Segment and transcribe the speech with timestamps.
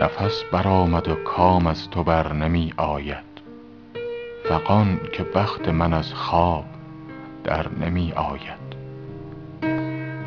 [0.00, 3.24] نفس برآمد و کام از تو بر نمی آید.
[4.48, 6.64] فغان که بخت من از خواب
[7.44, 8.68] در نمی آید.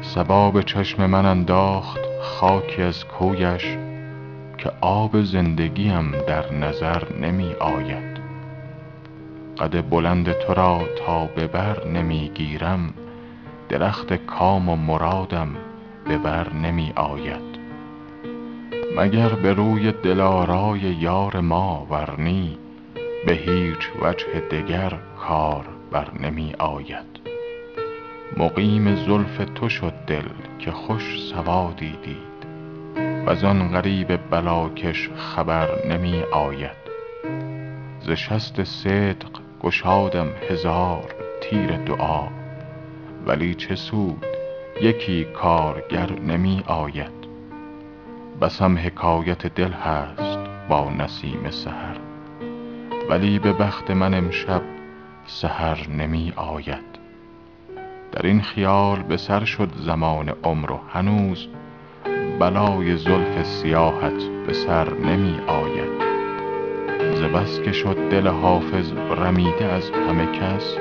[0.02, 3.78] صبا چشم من انداخت خاکی از کویش
[4.58, 8.22] که آب زندگیم در نظر نمی آید.
[9.60, 12.94] قد بلند تو را تا به بر نمی گیرم
[13.70, 15.50] درخت کام و مرادم
[16.08, 17.51] به بر نمی آید.
[18.96, 22.58] مگر به روی دلارای یار ما ور نی
[23.26, 27.22] به هیچ وجه دگر کار بر نمی آید.
[28.38, 30.28] مقیم زلف تو شد دل
[30.60, 32.32] که خوش سوادی دید.
[33.26, 36.82] وزان غریب بلاکش خبر نمی آید.
[38.00, 39.30] ز شست صدق
[39.64, 42.28] گشادم هزار تیر دعا.
[43.28, 44.26] ولی چه سود
[44.82, 47.21] یکی کارگر نمی آید.
[48.42, 50.40] بسم حکایت دل هست
[50.70, 51.98] با نسیم سحر.
[53.10, 54.62] ولی به بخت من امشب
[55.26, 57.00] سحر نمی آید.
[58.12, 61.48] در این خیال به سر شد زمان عمر و هنوز
[62.40, 66.02] بلای زلف سیاهت به سر نمی آید.
[67.16, 70.76] ز بس که شد دل حافظ رمیده از همه کس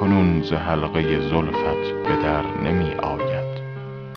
[0.00, 3.23] کنون ز حلقه زلفت به در نمی آید.